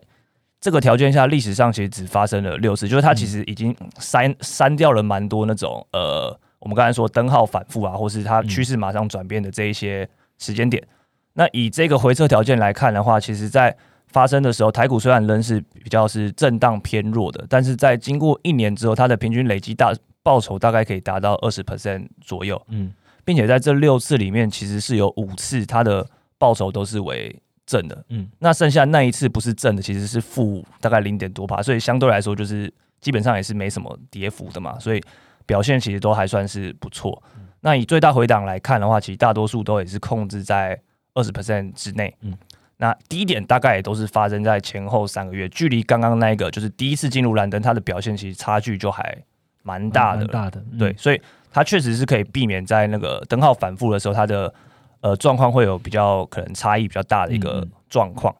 [0.62, 10.86] 这个条件下，历史上其实只发生了六次，就是它其实已经删删掉了蛮多那种呃，我们刚才说灯号反复啊，或是它趋势马上转变的这一些时间点。
[11.34, 13.74] 那以这个回撤条件来看的话，其实在
[14.08, 22.92] 发生的时候，台股虽然仍是比较是震荡偏弱的，但是在经过一年之后，它的平均累积大报酬大概可以达到二十 percent 左右，嗯
[23.24, 26.06] 并且在这六次里面，其实是有五次它的
[26.38, 35.02] 报酬都是为正的，嗯那剩下那一次不是正的，其实是负大概零点多帕，所以相对来说就是基本上也是没什么跌幅的嘛，所以
[35.46, 37.22] 表现其实都还算是不错。
[37.62, 40.80] 那以最大回档来看的话，其实大多数都也是控制在
[41.14, 42.16] 二十 percent 之内。
[42.22, 42.38] 嗯嗯，
[42.78, 49.18] 那低点大概也都是发生在前后三个月，距离刚刚那个就是第一次进入蓝灯，它的表现其实差距就还
[49.62, 50.20] 蛮大的。
[50.20, 54.54] 蛮大的，嗯对，，所以它确实是可以避免在那个灯号反复的时候，它的
[55.02, 58.36] 呃状况会有比较可能差异比较大的一个嗯嗯状况。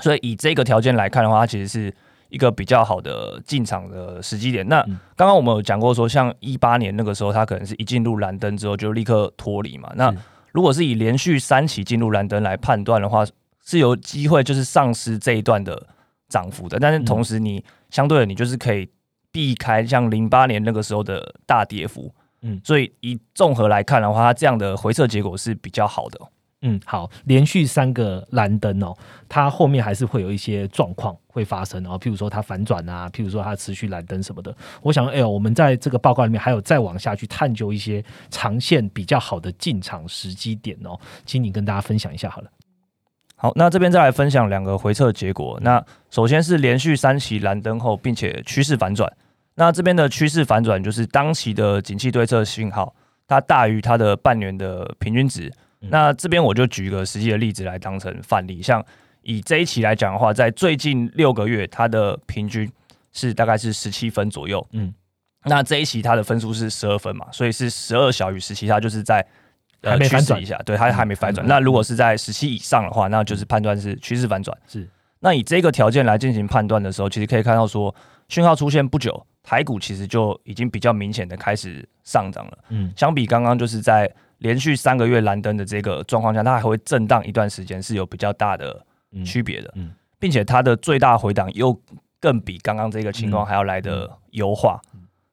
[0.00, 1.92] 所以以这个条件来看的话，它其实是
[2.28, 4.66] 一个比较好的进场的时机点。
[4.68, 9.92] 那嗯刚刚我们有讲过说，像一八年那个时候，它可能是一进入蓝灯之后就立刻脱离嘛。
[9.96, 10.14] 那
[10.52, 13.24] 如果是以连续三起进入蓝灯来判断的话，
[13.64, 15.86] 是有机会就是丧失这一段的
[16.28, 16.78] 涨幅的。
[16.78, 18.88] 但是同时，你相对的你就是可以
[19.30, 22.14] 避开像零八年那个时候的大跌幅。
[22.42, 26.28] 嗯嗯，所以以综合来看的话，它这样的回撤结果是比较好的哦。
[26.62, 28.94] 嗯，好，连续三个蓝灯哦，
[29.28, 34.54] 它后面还是会有一些状况会发生哦，譬如说它反转啊，譬如说它持续蓝灯什么的。
[34.82, 42.50] 我想，哎呦，我们在这个报告里面还有再往下去探究一些长线比较好的进场时机点哦，请你跟大家分享一下好了。
[43.36, 45.58] 好，那这边再来分享两个回撤结果。
[45.62, 49.10] 那首先是连续三期蓝灯后，并且趋势反转。
[49.54, 52.94] 那这边的趋势反转就是当期的景气对策信号，
[53.26, 55.52] 它大于它的半年的平均值。
[55.82, 58.84] 嗯那这边我就举一个实际的例子来当成范例，像
[59.22, 62.70] 以这一期来讲的话，在最近六个月，它的平均
[63.12, 64.66] 是大概是十七分左右。
[64.72, 64.94] 嗯嗯，
[65.46, 69.26] 那这一期它的分数是十二分嘛，所以是十二小于十七，它就是在
[69.80, 71.46] 呃趋势一下，对，它还没反转。
[71.46, 74.54] 嗯那如果是在十七以上的话，那就是判断是趋势反转。
[74.66, 74.86] 是，
[75.20, 77.94] 那以这个条件来进行判断的时候，其实可以看到说，
[78.28, 82.58] 讯号出现不久，台股其实就已经比较明显的开始上涨了。
[82.68, 82.92] 嗯。
[82.96, 91.78] 相比刚刚就是在连续三个月蓝灯的这个状况下，它还会震荡一段时间，是有比较大的嗯区别的，嗯并且它的最大回档又
[92.20, 93.46] 更比刚刚这个情况嗯。
[93.46, 94.80] 还要来的优化。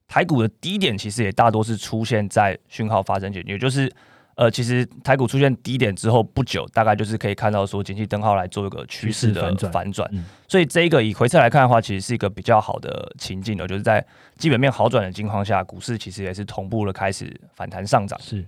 [0.08, 3.91] 台股的低点其实也大多是出现在讯号发生前，也就是
[4.38, 10.08] 呃，其实台股出现低点之后不久，大概就是可以看到说景气灯号来做一个趋势的反转。
[10.13, 14.06] 嗯所以这一个以回撤来看的话，其实是一个比较好的情境的，就是在
[14.38, 18.17] 基本面好转的情况下，股市其实也是同步的开始反弹上涨。
[18.21, 18.45] 是，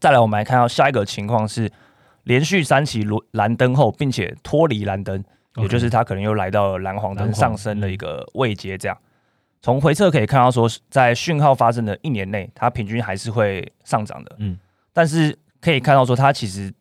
[0.00, 1.70] 再来，我们来看到下一个情况是
[2.24, 5.24] 连续三期蓝蓝灯后，并且脱离蓝灯，
[5.56, 8.76] 也就是它可能又来到了蓝黄灯上升的一个位阶。
[8.76, 8.98] 这样，
[9.62, 14.36] 从回撤可以看到说，在讯号发生的一年内，它平均还是会上涨的。
[14.38, 14.58] 嗯
[14.92, 16.72] 但是可以看到说，它其实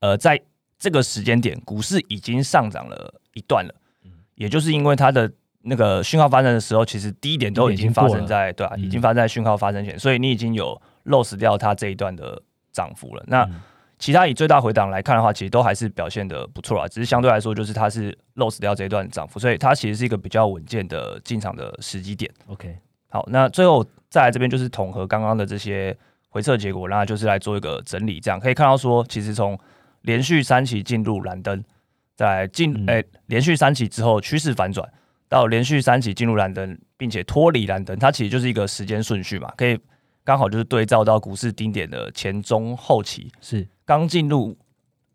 [0.00, 0.40] 呃在
[0.78, 3.74] 这个时间点，股市已经上涨了一段了。
[4.34, 5.30] 也就是因为它的
[5.62, 13.24] 那个讯号发生的时候，其实低点都已经发生在对啊，嗯已经发生在讯号发生前，所以你已经有 loss 掉它这一段的涨幅了。
[13.26, 13.60] 那嗯
[13.98, 22.30] 其他以最大回档来看的话，其实都还是表现的不错啊，只是相对来说，就是它是 loss 掉这一段涨幅，所以它其实是一个比较稳健的进场的时机点。
[22.48, 22.76] OK，
[23.08, 25.96] 好，那最后再来这边就是统合刚刚的这些
[26.36, 29.58] 回测结果，那就是来做一个整理，这样可以看到说，其实从
[30.02, 31.64] 连续三期进入蓝灯，
[32.14, 34.86] 在进嗯诶、连续三期之后趋势反转，
[35.30, 39.80] 到连续三期进入蓝灯，并且脱离蓝灯，它其实就是一个时间顺序嘛，可以
[40.24, 44.54] 刚好就是对照到股市顶点的前中后期，是，刚进入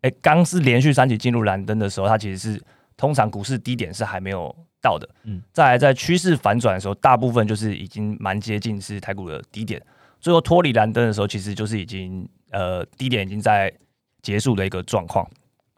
[0.00, 2.60] 哎，刚是连续三期进入蓝灯的时候，它其实是
[2.96, 5.08] 通常股市低点是还没有到的。
[5.22, 9.80] 嗯，再来在趋势反转的时候，大部分就是已经蛮接近是台股的低点。
[10.22, 13.70] 最后脱离蓝灯的时候，其实就是已经呃低点已经在
[14.22, 15.28] 结束的一个状况。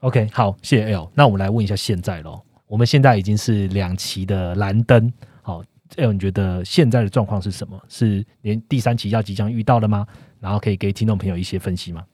[0.00, 1.10] OK，好，谢谢 L。
[1.14, 5.10] 那我们来问一下现在喽，我们现在已经是两期的蓝灯。
[5.40, 5.62] 好
[5.96, 7.82] ，L，你觉得现在的状况是什么？
[7.88, 10.06] 是连第三期要即将遇到了吗？
[10.40, 12.04] 然后可以给听众朋友一些分析吗？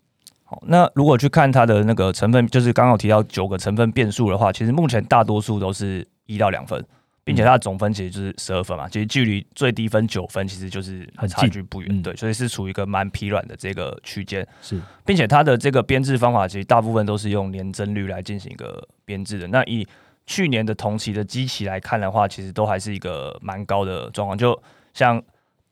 [0.45, 6.85] 好，那如果去看它的那个成分，就是刚刚提到九个成分变数的话，其实目前大多数都是一到两分，
[7.25, 19.47] 并且它的总分其实就是十二分嘛，其实距离最低分九分其实就是差距不远，对，所以是处于一个蛮疲软的这个区间，是，并且它的这个编制方法其实大部分都是用年增率来进行一个编制的。
[19.49, 19.87] 那以
[20.27, 24.61] 去年的同期的基期来看的话，其实都还是一个蛮高的状况，就
[24.95, 25.23] 像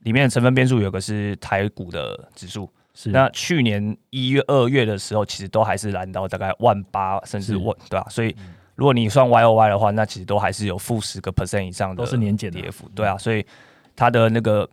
[0.01, 2.71] 里面的成分变数有个是台股的指数。
[3.05, 8.05] 那去年一月、二月的时候，其实都还是来到大概万八，甚至万，对吧？
[8.11, 8.35] 所以
[8.79, 13.19] 如果你算 Y O Y 的话，那其实都还是有负十个 percent 以上的，都是年减跌幅，对啊。
[13.19, 13.45] 所以
[13.95, 14.67] 它的那个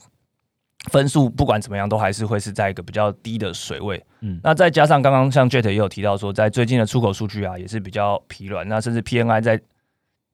[0.91, 3.99] 分数不管怎么样，都还是会是在一个比较低的水位。
[4.21, 8.65] 嗯，那再加上刚刚像 Jet 也有提到说，在最近的出口数据啊，也是比较疲软。
[8.69, 9.59] 那甚至 P N I 在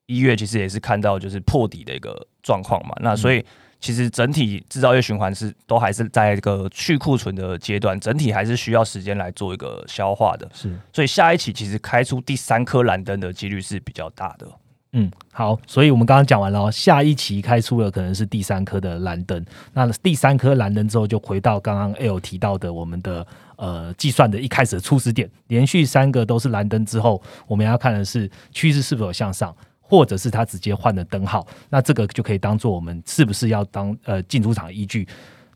[0.06, 2.94] 一月其实也是看到就是破底的一个状况嘛。
[3.00, 3.44] 那所以。
[3.82, 10.48] 其实整体制造业循环是都还是在一个去库存的阶段，整体还是需要时间来做一个消化的。
[10.54, 14.48] 是，所以下一期其实开出第三颗蓝灯的几率是比较大的。
[14.94, 19.44] 嗯，好，所以我们刚刚讲完了，下一期开出了可能是第三颗的蓝灯。
[19.74, 29.56] 那第三颗蓝灯之后，就回到刚刚 L 提到的我们的呃计算的一开始的初始点，连续三个都是蓝灯之后，我们要看的是趋势是否向上。
[29.91, 35.06] 或者是他直接换了灯号，那这个就可以当做我们是不是要当呃进出场依据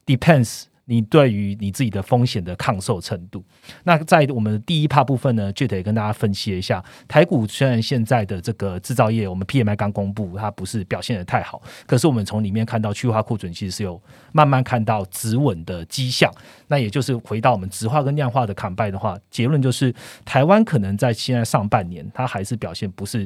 [0.06, 3.42] ？Depends 你对于你自己的风险的抗受程度。
[3.86, 14.00] 那在我们第一 part 部分呢就得跟大家分析一下，台股虽然现在的这个制造业，我们 PMI 刚公布，它不是表现的太好，可是我们从里面看到去化库存其实是有
[14.34, 16.30] 慢慢看到止稳的迹象。
[16.68, 19.96] 那也就是回到我们直化跟量化的砍败的话，结论就是
[20.26, 23.26] 台湾可能在现在上半年，它还是表现不是。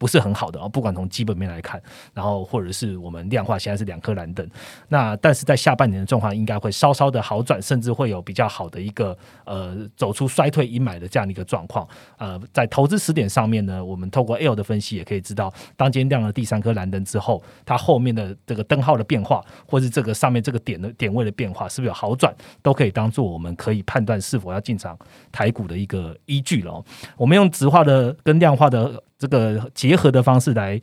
[0.00, 1.78] 不是很好的啊，不管从基本面来看，
[2.14, 4.48] 然后或者是我们量化现在是两颗蓝灯，
[4.88, 11.86] 那但是在下半年的状况应该会稍稍的好转，甚至会有比较好的一个呃走出衰退阴霾的这样的一个状况。
[12.16, 24.98] 呃，在投资时点上面呢，我们透过 L 的分析也可以知道，当今天亮了第三颗蓝灯之后，它后面的这个灯号的变化，或是这个上面这个点的点位的变化，是不是有好转，都可以当做我们可以判断是否要进场
[25.30, 26.82] 台股的一个依据了。
[27.18, 29.02] 我们用直化的跟量化的。
[29.20, 30.80] 这个结合的方式来。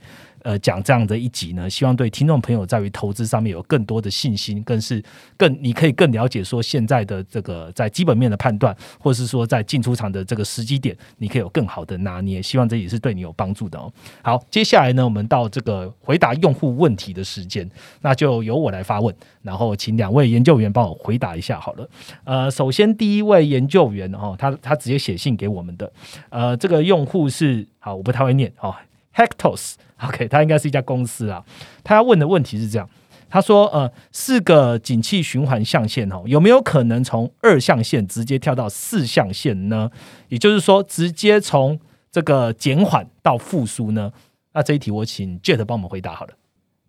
[0.47, 5.03] 呃，讲这样的一集呢，希望对听众朋友在于投资上面有更多的信心，更是
[5.35, 12.41] 更你可以更了解说现在的这个在基本面的判断，或是说在进出场的这个时机点，你可以有更好的拿捏。
[12.41, 13.91] 希望这也是对你有帮助的哦。
[14.21, 21.89] 好，接下来呢，我们到这个回答用户问题的时间，那就由我来发问，然后请两位研究员帮我回答一下好了。
[22.23, 25.91] 呃，首先第一位研究员哦，他他直接写信给我们的，
[26.29, 28.73] 呃，这个用户是好，我不太会念哦。
[29.17, 31.43] Hectos，OK，它应该是一家公司啊。
[31.83, 32.87] 他要问的问题是这样，
[33.29, 39.89] 他说：呃，四个景气循环象限哦，有没有可能从二象限直接跳到四象限呢？
[40.29, 41.79] 也就是说，直接从
[42.11, 44.13] 这个减缓到复苏呢？
[44.53, 46.33] 那这一题我请 Jet 帮我们回答好了。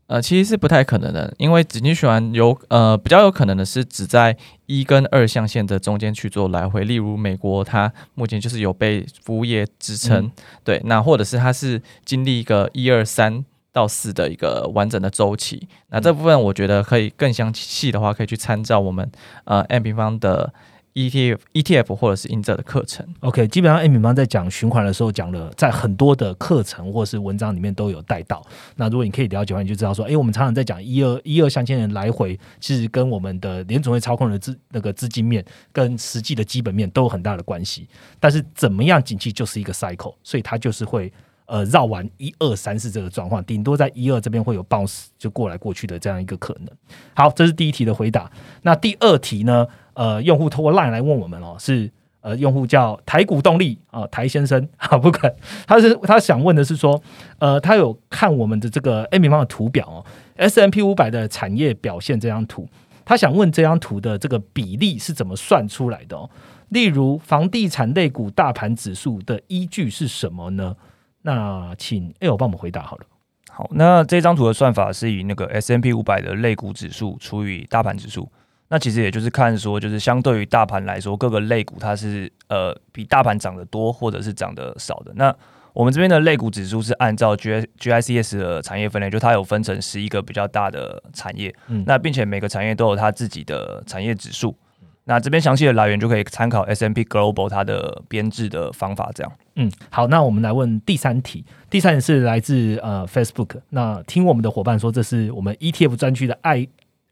[0.09, 10.31] 呃，其实是不太可能的，因为紫金循环有呃比较有可能的是只在一跟二象限的中间去做来回，例如美国它目前就是有被服务业支撑，
[10.65, 19.11] 对，那或者是它是经历一个一二三到四的一个完整的周期，那这部分我觉得可以更详细的话，可以去参照我们
[19.45, 20.53] 呃 M 平方的。
[20.95, 28.45] ETF、ETF 或者是英者的课程，OK，基本上 A 米方在讲循环的时候，讲了在很多的课程或是文章里面都有带到。
[28.77, 37.87] 那如果你可以了解的话，你就知道说，哎，我们常常在讲一二一二三千的来回，其实跟我们的联总会操控的资那个资金面跟实际的基本面都有很大的关系。
[38.19, 41.13] 但是怎么样景气就是一个 cycle，所以它就是会
[41.47, 46.69] 呃绕完一二三四这个状况，顶多在一二这边会有 bounce 就过来过去的这样一个可能。
[47.15, 48.29] 好，这是第一题的回答。
[48.63, 49.65] 那第二题呢？
[49.99, 55.35] 呃，用户通过 LINE 来问我们哦，是呃，用户叫台股动力啊，台先生 啊，不管
[55.67, 57.03] 他是他想问的是说，
[57.41, 60.07] 呃，他有看我们的这个 A 平方的图表哦
[60.37, 62.69] ，S M P 五百的产业表现这张图，
[63.05, 66.31] 他想问这张图的这个比例是怎么算出来的哦？
[66.69, 70.77] 例如房地产类股大盘指数的依据是什么呢？
[71.23, 73.07] 那请 L 帮我们回答好了。
[73.51, 78.31] 好，那这张图的算法是以那个 S M P 五百的类股指数除以大盘指数。
[78.69, 85.13] 那其实也就是看说，就是相对于大盘来说，各个类股它是呃比大盘涨得多，或者是涨得少的。
[85.17, 85.35] 那
[85.73, 94.57] 我们这边的类股指数是按照 G G I C S 的产业分类，就它有分成十一个比较大的产业，嗯那并且每个产业都有它自己的产业指数。
[95.05, 99.33] 那这边详细的来源就可以参考 S M P Global 它的编制的方法，这样。
[99.55, 101.43] 嗯，好，那我们来问第三题。
[101.71, 103.57] 第三题是来自呃 Facebook。
[103.71, 106.67] 那听我们的伙伴说，这是我们 ETF 专区的爱，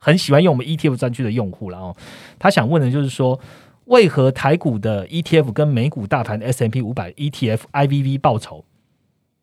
[0.07, 1.97] 很喜欢用我们 ETF 专区的用户了哦。
[2.39, 3.41] 他想问的就是说，
[3.87, 8.65] 为何台股的 ETF 跟美股大盘 S M P 五百 ETF I V V 报酬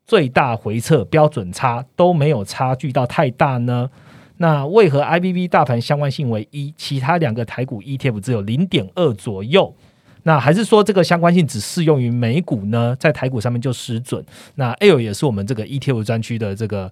[0.06, 3.90] 最大回撤标准差都没有差距到太大呢？
[4.38, 9.76] 那为何 I V V 大盘相关性为一，其他两个台股 ETF 只有零点二左右？
[10.24, 12.96] 那还是说这个相关性只适用于美股呢？
[12.98, 14.26] 在台股上面就失准。
[14.56, 16.90] 那 L 也是我们这个 ETF 专区的这个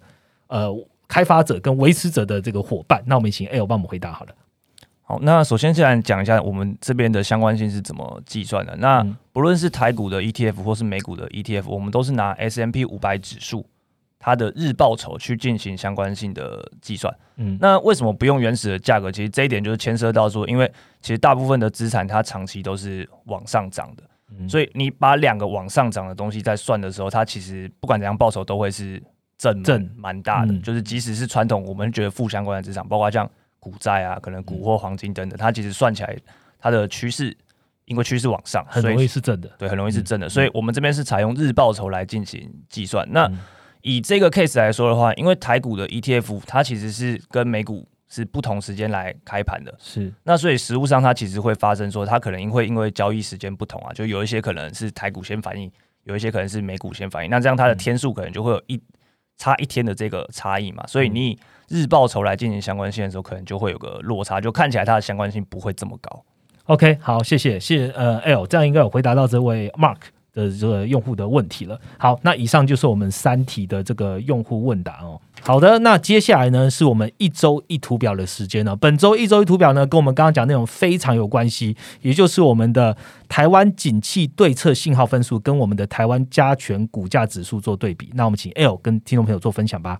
[0.48, 0.70] 呃
[1.12, 3.02] 开发者跟维持者的这个伙伴。
[3.04, 4.32] 那我们请 L 帮我们回答好了。
[5.02, 8.74] 好，那首先先来讲一下我们这边的相关性是怎么计算的。
[8.76, 13.66] 那嗯不论是台股的 ETF 或是美股的 ETF，我们都是拿 S M P 五百指数
[14.18, 17.14] 它的日报酬去进行相关性的计算。
[17.36, 19.12] 嗯，那为什么不用原始的价格？
[19.12, 24.02] 其实这一点就是牵涉到说，因为其实大部分的资产它长期都是往上涨的，
[24.38, 29.02] 嗯所以你把两个往上涨的东西在算的时候，它其实不管怎样报酬都会是
[29.42, 30.52] 正蛮正蛮大的。
[30.52, 33.28] 嗯就是即使是传统我们觉得负相关的资产，包括像
[33.58, 36.16] 股债啊，可能股或黄金等等，它其实算起来
[36.58, 37.36] 它的趋势，
[37.86, 39.50] 因为趋势往上，很容易是正的。
[39.58, 40.26] 对很容易是正的。
[40.26, 43.06] 嗯所以我们这边是采用日报酬来进行计算。
[43.10, 43.38] 那嗯
[43.82, 55.68] 以这个 case 来说的话，因为台股的 ETF 它其实是跟美股是不同时间来开盘的，是那所以实物上它其实会发生说，它可能因会因为交易时间不同啊，就有一些可能是台股先反应，
[56.04, 58.80] 有一些可能是美股先反应，那这样它的天数可能就会有一
[59.42, 61.38] 差一天的这个差异嘛，所以你以
[61.68, 66.24] 日报酬来进行相关性的时候，可能就会有个落差，就看起来它的相关性不会这么高。
[66.66, 69.96] OK，好，谢谢，谢谢呃 L，这样应该有回答到这位 Mark
[70.32, 71.80] 的这个用户的问题了。
[71.98, 75.20] 好，那以上就是我们三题的这个用户问答哦。
[75.42, 78.76] 好的，那接下来呢是我们一周一图表的时间了。
[78.76, 82.96] 本周一周一图表呢跟我们刚刚讲内容非常有关系，也就是我们的
[83.28, 88.10] 台湾景气对策信号分数跟我们的台湾加权股价指数做对比。
[88.14, 89.98] 那我们请 L 跟听众朋友做分享吧。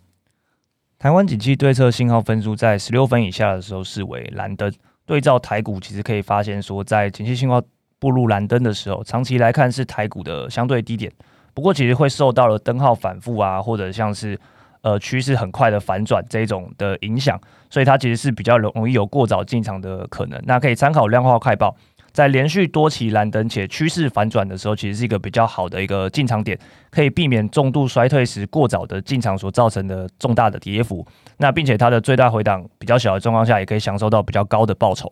[0.98, 4.72] 台湾景气对策信号分数在十六分以下的时候视为蓝灯。
[5.04, 7.60] 对照台股，其实可以发现说，在景气信号
[8.02, 11.12] 步入蓝灯的时候，长期来看是台股的相对低点。
[11.54, 14.36] 不过，其实会受到了灯号反复啊，或者像是
[14.80, 17.40] 呃趋势很快的反转这一种的影响，
[17.70, 20.42] 所以它其实是比较容易有过早进场的可能。
[20.44, 21.76] 那可以参考量化快报，
[22.10, 26.58] 在连续多期蓝灯且趋势反转的时候，其实是一个比较好的一个进场点，
[26.90, 31.06] 可以避免重度衰退时过早的进场所造成的重大的跌幅。
[31.36, 35.06] 那并且它的最大回档比较小的状况下，也可以享受到比较高的报酬。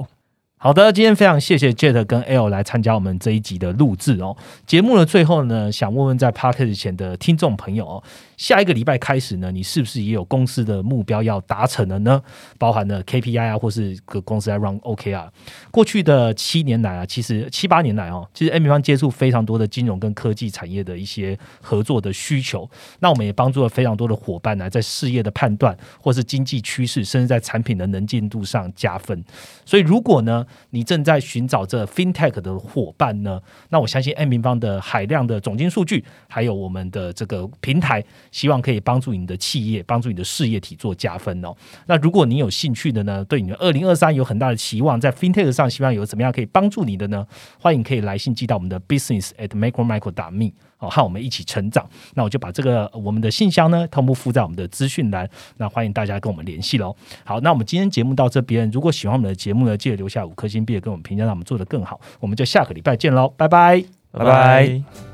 [0.62, 4.36] 好的，今天非常谢谢 Jet 跟 L 来参加我们这一集的录制哦。
[4.66, 8.02] 节目的最后呢，想问问在 p a r k e t 前的听众朋友哦，
[8.36, 12.22] 下一个礼拜开始呢，你是不是也有公司的目标要达成了呢？
[12.58, 15.32] 包含了 KPI 啊，或是个公司在 run OK 啊。
[15.70, 22.68] 过去的七年来啊，其实七八年来哦，其实 M 方接触非常多的金融跟科技产业的一些合作的需求。
[22.98, 29.24] 那我们也帮助了非常多的伙伴呢，在事业的判断，或是经济趋势，甚至在产品的能见度上加分。
[29.64, 41.54] 所以，如果呢，你正在寻找这 FinTech 的伙伴呢，那我相信 M 平方的海量的总经数据，还有我们的这个平台，希望可以帮助你的企业，帮助你的事业体做加分哦。
[41.86, 47.26] 那如果你有兴趣的呢，对你的二零二三有很大的期望，在 FinTech 上希望有怎么样可以帮助你的呢？
[47.58, 51.88] 欢迎可以来信寄到我们的 business at micromicro 打 me 哦，和我们一起成长。
[52.14, 55.28] 那我就把这个我们的信箱呢，同步附在我们的资讯栏。
[55.58, 56.96] 那欢迎大家跟我们联系喽。
[57.24, 62.00] 好，那我们今天节目到这边，如果喜欢我们的节目呢，记得留下五颗星，并且跟我们评价，让我们做得更好。
[62.18, 63.84] 我们就下个礼拜见喽，拜拜。
[64.12, 65.09] 拜拜